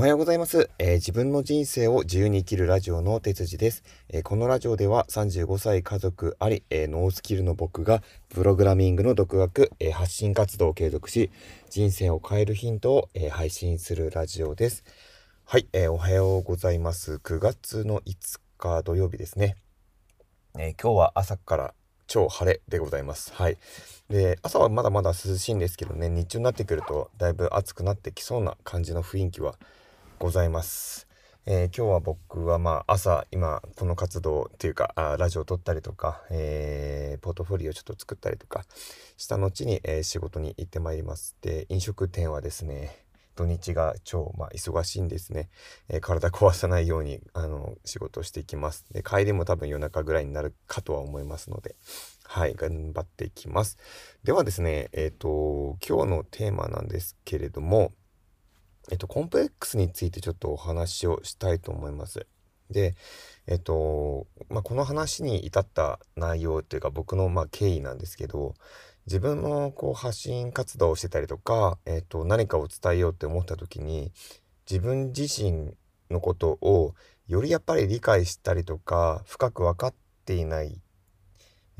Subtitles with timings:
[0.00, 11.30] おはようございます、えー、自分の人生を自由に生きるラジオの哲司です、えー、このラジオでは35歳家族あり、えー、ノースキルの僕がプログラミングの独学、え発信活動を継続し
[11.68, 14.84] 人生を変えるヒントを、え配信するラジオです。
[15.44, 17.16] はい、えおはようございます。
[17.16, 19.56] 9月の5日土曜日ですね、
[20.58, 21.74] え今日は朝から
[22.06, 23.34] 超晴れでございます。
[23.34, 23.58] はい。
[24.08, 29.56] で、朝はまだまだ涼しいんですけどね、日中になってくるとだいぶ暑くなってきそうな感じの雰囲気は
[30.20, 31.08] ございます。
[31.46, 38.66] えー、今日は僕はまあ朝今この活動っていうかあラジオを撮ったりとか、えー、ポートフォリオちょっと作ったりとか
[39.16, 41.36] した後に、えー、仕事に行ってまいります。
[41.40, 42.94] で飲食店はですね
[43.34, 45.48] 土日が超、まあ、忙しいんですね、
[45.88, 51.76] えー、体壊さないようにあの仕事をしていきますで帰りも多分夜中ぐらいになるかとは思いますので
[52.24, 53.78] はい頑張っていきます
[54.22, 57.92] ではですねえっ、ー、と今日のテーマなんですけれども
[58.90, 62.26] えっと、コンプレックスについてちょっとお話をしたいと思います。
[62.70, 62.94] で、
[63.46, 68.54] えっと、まあ、この話に至った内容というか僕のま経緯なんですけど、
[69.06, 74.12] 自分のこう発信活動をしてたりとか、えっと、何かを伝えようって思った時に、
[74.70, 75.74] 自分自身
[76.10, 76.94] のことを
[77.26, 80.80] よりやっぱり理解したりとか、深く分かっていない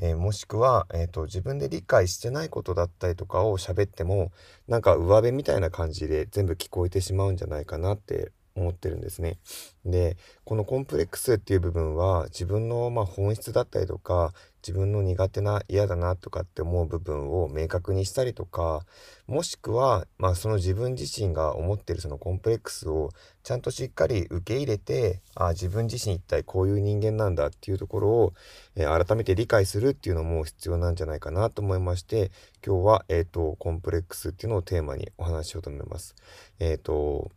[0.02, 4.32] えー、もしくは、えーと、自分で理解してないことだったりとかを喋っても
[4.66, 9.38] なんか上辺みたいな感じで全部聞こえてしまうんじゃないかなって思ってるんですね。
[9.84, 14.32] でこのコンプレックスっていう部分は自分のま本質だったりとか
[14.66, 18.84] 自分の苦手な嫌だなとかって思う部分を明確にしたりとか
[19.26, 23.10] もしくは、まあ、その自分自身が思ってるそのコンプレックスを
[23.42, 28.34] ちゃんとしっかり受け入れてあ自分自身一体こういう人間なんだっていうところを、
[28.76, 32.30] えー、改めて理解するっていうのも必要なんじゃないかなと思いまして
[32.64, 36.14] 今日は、えーと、コンプレックスっていうのをテーマにお話しようと思います。
[36.58, 37.30] えーと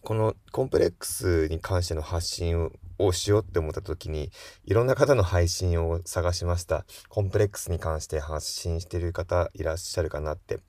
[0.00, 4.30] このコンプレックスに関しての発信をしようって思った時に
[4.64, 6.84] いろんな方の配信を探しました。
[7.08, 10.60] コンプレックスに関して発信してる方いらっしゃるかなって。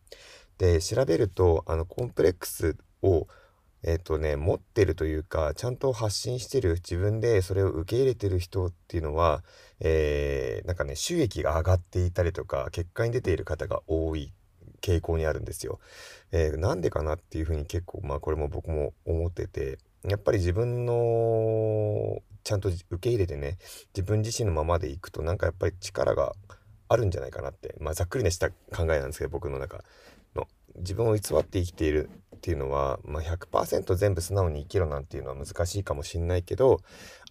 [0.58, 3.28] で調べるとあのコンプレックスを
[3.84, 9.44] えっ、ー、とね持ってるというかちゃんと発信してる自分でそれを受け入れてる人っていうのは、
[9.80, 14.34] えー、なんかね収益が上がっていたりとか結果に出ている方が多い
[14.82, 15.80] 傾向にあるんですよ。
[16.32, 19.78] えー、なんでかなっていうふうに結構まあこれも僕も思ってて。
[20.08, 23.58] やっぱり自分のちゃんと受け入れてね
[23.94, 26.34] 自分自身のままでいくとなんかやっぱり力が
[26.88, 27.76] あるんじゃないかなって。
[27.80, 29.84] まあざっくりねした考えなんですけど僕の中
[30.36, 30.48] の。
[30.78, 32.10] 自分を偽って生きている
[32.40, 36.80] っていうのは、まあ、100%全部素直に生きろなんていうのは難しいかもしんないけど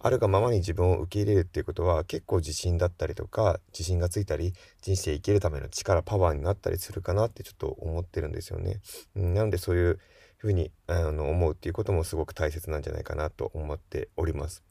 [0.01, 8.81] あるがままに自分を受け入れるっていうことは結構自信だったりとか自信がついたり人生生きるための力パワーになったりするかなってちょっと思ってるんですよね。
[9.15, 9.99] なのでそういう
[10.37, 14.63] ふうにあの思うっていうこともすごく大切なんじゃないかなと思っております。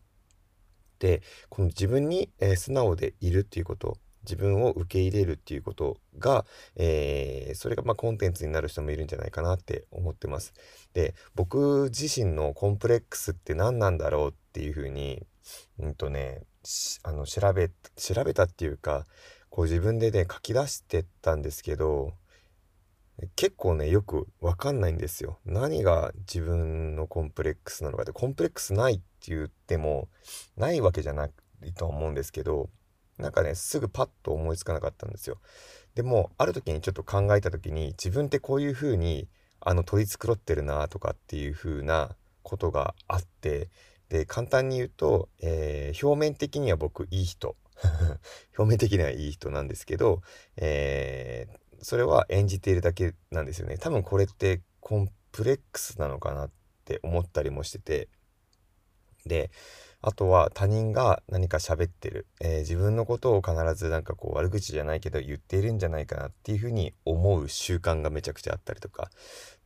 [1.01, 6.45] でこの自分に、えー、素直でいるっていうこと自分を受け入れるっていうことが、
[6.77, 10.53] えー、それがまあコンテンツになる人もいるんじゃないかなって思ってます。
[10.95, 15.27] で僕自身のコンプレックスって何なんだろうっていうふうに
[15.79, 16.43] うんとね
[17.03, 19.07] あの調べ調べたっていうか
[19.51, 22.13] こう自分でね書き出してったんですけど
[23.35, 25.39] 結構ねよくわかんないんですよ。
[25.45, 30.09] 何が自分のコンプレックスなのかでコンプレックスないって言っても
[30.57, 31.33] ないわけじゃない
[31.75, 32.69] と思うんですけど
[33.19, 35.39] なんかね、すぐパッと思いつかなかったんですよ。
[35.95, 39.29] でも、ある時にちょっと考えた時に、自分ってこういう風に、
[39.61, 43.69] あの、取り繕ってるなとかっていう風なことがあって、
[44.09, 47.57] で、簡単に言うと、えー、表面的には僕いい人。
[48.57, 50.23] 表面的にはいい人なんですけど、
[50.57, 53.79] えー、それは演じているだけなんですよね。
[53.79, 56.51] 多分これってコンプレックスなのかなっ
[56.85, 58.09] て思ったりもしてて、
[59.27, 59.51] で、
[60.01, 69.11] あとは他人が何か喋ってる、えー、自分のことを必ずなんかこう悪口じゃないけど言っているんじゃないかなっていうふうに思う習慣がめちゃくちゃあったりとか。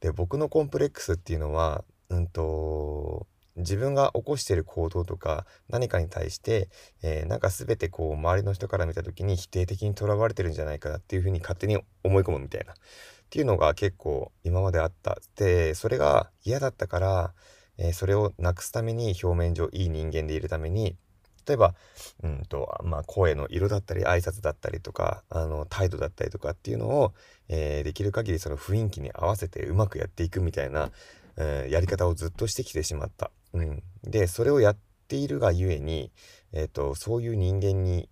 [0.00, 6.68] で僕のコンプレックスっていうのはうんと自分が起こしてる行動とか何かに対して、
[7.02, 12.72] えー、なんか全てこう周りの人から見た時に否定的にとらわれてるんじゃないかなっていうふうに勝手に思い込むみたいな。
[12.72, 12.76] っ
[13.30, 15.18] ていうのが結構今まであった。
[15.36, 17.34] でそれが嫌だったから
[17.78, 20.96] えー、それをなくすために表面上いい人間でいるために
[21.46, 21.74] 例えば、
[22.22, 27.12] うんとまあ、声の色だったり挨拶だったりとかあの態度だったりとかっていうのを、
[27.48, 30.90] えー、できる限りその雰囲気に合わせてうまくやっていくみたいな、
[31.36, 33.30] えー、やり方をずっとしてきてしまった。
[33.54, 34.76] うん、でそれをやっ
[35.08, 36.10] ているがゆえに、
[36.52, 38.08] えーと、そういう人間に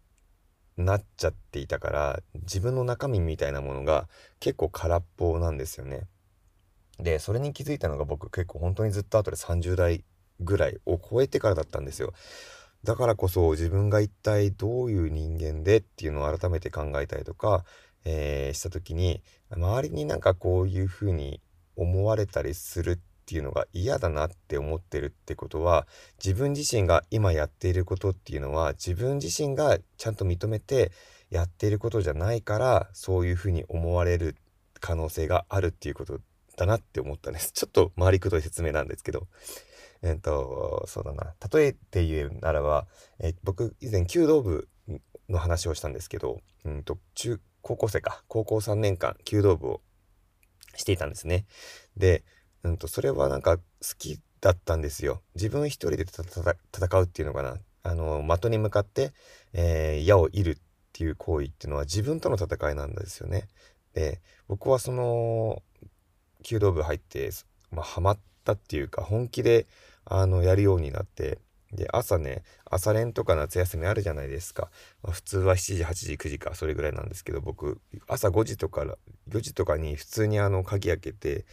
[0.77, 4.09] なっちゃっていたから自分の中身みたいなものが
[4.39, 6.06] 結構空っぽなんですよね。
[7.02, 10.05] で、それに気づいたのが僕結構本当にずっと後で30代
[10.41, 12.12] ぐらいを超えてからだったんですよ。
[12.82, 17.64] だからこそ自分が一体どういう人間でっていうのを改めて考えたりとか、
[18.05, 21.43] えー、した時に周りになんかこういうふうに
[21.76, 25.87] 思われたりするっていうのが嫌だなって思ってるってことは
[26.25, 30.91] 自分自身が今やっていることっていうのは自分自身がちゃんと認めて
[31.31, 34.37] やっていることじゃないからそういうふうに思われる
[34.81, 36.19] 可能性があるっていうこと
[36.61, 37.53] だなって思ったんです。
[37.55, 39.27] ちょっと回りくどい説明なんですけど。
[40.03, 41.35] えっ、ー、と、そうだな。
[41.53, 42.87] 例えて言うならば、
[43.19, 44.69] えー、僕以前弓道部
[45.29, 48.25] の話をしたんですけど、うんと、中、高校生か。
[48.29, 49.83] 高校3年間弓道部を
[50.77, 51.47] していたんですね。
[51.97, 52.25] で、
[52.63, 53.63] うんと、それはなんか好
[53.99, 55.23] きだったんですよ。
[55.35, 57.59] 自分一人で戦うっていうのかな。
[57.83, 59.13] あの、的に向かって、
[59.53, 60.59] えー、矢を射るっ
[60.93, 63.49] ていう行為っていうのは自分との戦いなんですよね。
[63.95, 65.63] で、僕はその、
[66.43, 67.31] 弓道部入って、
[67.71, 69.67] まあ、ハマったっていうか、本気で、
[70.05, 71.39] あの、やるようになって、
[71.73, 74.71] で、朝ね、朝練とか夏休みあるじゃないですか。
[75.03, 78.83] まあ、普通は7時、8時、9時か、それぐらいなんですけど、僕、朝5時とか、
[79.29, 81.47] 4時とかに普通にあの、鍵開けて、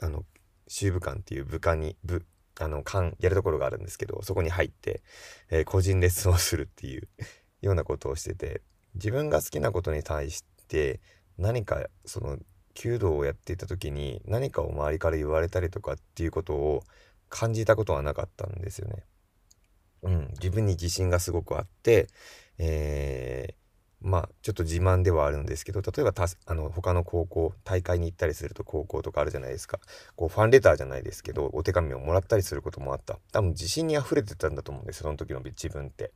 [0.00, 0.24] あの、
[0.68, 2.26] 修部館っていう部下に、部、
[2.60, 5.02] あの、館やるところがあるんですけど、そこに入って、
[5.50, 7.08] えー、個人レッスンをするっていう
[7.62, 8.60] ようなことをしてて、
[8.94, 11.00] 自分が好きなことに対して、
[11.38, 12.38] 何か、その、
[12.74, 16.82] 弓道をやっていた時に何かを周りから言われたりとかっていうことを
[17.28, 19.04] 感じたことはなかったんですよね。
[20.02, 22.08] うん、自分に自信がすごくあって、
[22.58, 29.78] えー、まあちょっと自慢ではあるんですけど例えばたあの他の高校大会に行ったりすると高校とかあるじゃないですか
[30.16, 36.12] こうファンレターじゃないですけどお手紙をもらったりすることもあった多分自信にあふれてたんだと思うんですその時の自分って。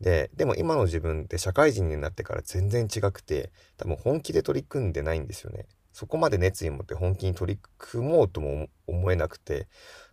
[0.00, 5.66] ででも今の自分って社会人になってから全然違くて多分本気で取り組んでないんですよね。
[5.92, 9.68] そこまで熱意持って本気に取り組もうとも思えなくて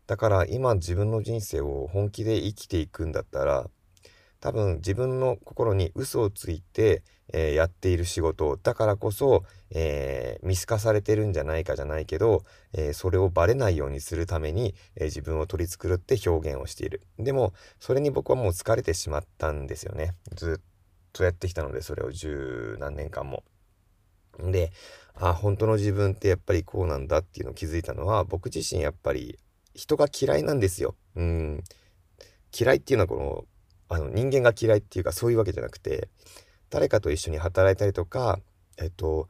[0.06, 3.68] だから今自分の人生を本気で生きていくんだったら
[4.42, 12.44] 多分自分の心に嘘をついて、えー、やっている仕事だからこそ、えー、見透かされてるんじゃないかじゃないけど、
[12.74, 20.64] えー、それをバレないようにするために、え自分を取り繕って表現をしているでもそれに僕はもう疲れてしまったんですよねずっ
[21.14, 23.44] とやってきたのでそれを十何年間も。
[24.40, 24.72] で
[25.14, 29.38] あ本当の自分ってやっぱりこうなんだっていうのを気づいたのは僕自身やっぱり
[29.74, 30.96] 人が嫌いなんですよ。
[31.16, 31.64] うん。
[32.58, 33.46] 嫌いっていうのはこの、
[33.92, 36.08] あの人間が嫌いっていうかそういうわけじゃなくて、
[36.70, 38.40] 誰かと一緒に働いたりとか、
[38.78, 39.28] えっと、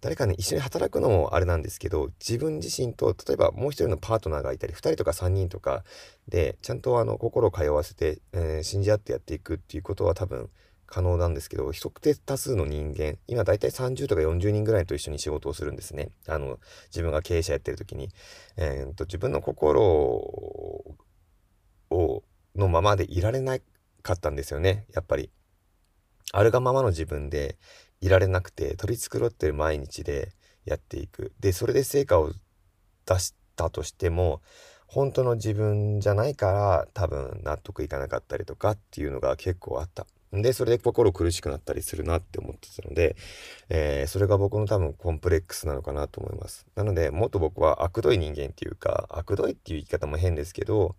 [0.00, 5.82] 誰かね、一緒に働くのもあれなんですけど、自分自身と、例えばもう一人のパートナーがいたり、2人とか3人とか
[6.28, 10.50] で、ちゃんとあの、心を通わせて、えー、信じ合ってやっていくっていうことは多分、
[10.86, 16.10] 可能なんですけど、不特定多数の人間、今だいたい30とか40人ぐらいと一緒に仕事をするんですね。
[16.28, 16.60] あの、
[16.90, 18.10] 自分が経営者やってる時に。
[18.56, 20.94] えー、と、自分の心を、
[22.54, 23.56] のままでいられな
[24.06, 24.86] かったんですよね。
[24.94, 25.30] やっぱり。
[26.32, 27.58] あるがままの自分で
[28.00, 30.32] いられなくて、取り繕ってる毎日で
[30.64, 31.32] やっていく。
[31.40, 32.32] で、それで成果を
[33.06, 34.42] 出したとしても、
[34.86, 40.06] 本当の自分じゃないから多分納得いかなかったりとかっていうのが結構あった。
[40.32, 43.16] で、それで心苦しくなったりするなって思ってたので、
[43.68, 46.66] えー、それが僕の多分コンプレックスなのかなと思います。
[46.74, 50.96] なので、もっと僕は悪どい人間っていうか、悪どいっていう言い方も変ですけど、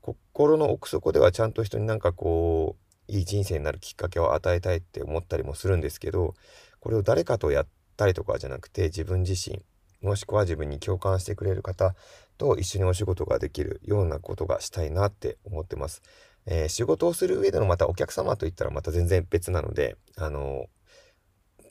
[0.00, 2.76] 心の奥底ではちゃんと人になんかこ
[3.08, 6.34] う、いい人生になるきっかけを与えたいって思ったりもするんですけど、
[6.80, 9.62] これを誰かとやったりとかじゃなくて、自分自身、
[10.02, 11.94] もしくは自分に共感してくれる方
[12.36, 16.02] と一緒にお仕事ができるようなことがしたいなって思ってます。
[16.46, 20.66] えー、仕事をする上でのまたお客様といったらまた全然別なので、あの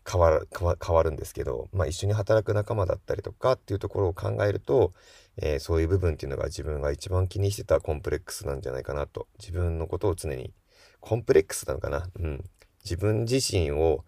[0.10, 4.94] 変わる、変わるんですけど、まあ一緒に働く仲間だったりとかっていうところを考えると、
[5.38, 9.28] えー、そういう部分っていうのが自分が一番気にしてたコンプレックスなんじゃないかなと。
[9.40, 10.54] 自分のことを常に、
[11.02, 12.44] コンプレックスなのかなうん。
[12.84, 14.06] 自分自身を、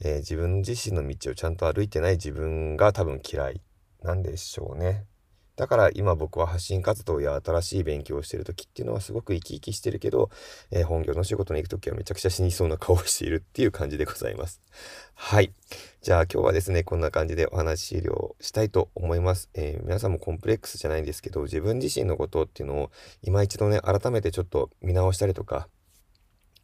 [0.00, 3.62] えー、自分自身の道をちゃんと歩いてない自分が多分嫌い
[4.02, 5.06] なんでしょうね。
[5.60, 10.30] だから今僕は発信活動や新しい勉強をしてる時っていうのはすごく生き生きしてるけど、
[10.70, 14.62] えー、本業の仕事に行く時はめちゃくちゃ死にそうな顔をしているっていう感じでございます。
[15.12, 15.52] はい。
[16.00, 19.50] じゃあ今日はですね、こんな感じでお話をしたいと思います。
[19.52, 22.90] えー、皆さんもコンプレックスじゃないんですけど、自分自身のことっていうのを
[23.20, 25.68] 今一度ね、改めてちょっと見直したりとか、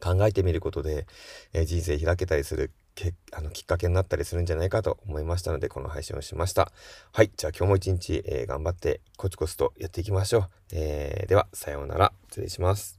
[0.01, 1.07] 考えてみることで、
[1.53, 6.73] えー、人生開けたりするけあのきっかけになったりするんじゃないかと思いましたので、この配信をしました。
[7.13, 7.31] はい。
[7.37, 10.49] じゃあ今日も一日、えー、頑張ってコツコツとやっていきましょう。
[10.73, 12.13] えー、では、さようなら。
[12.31, 12.96] 失礼します。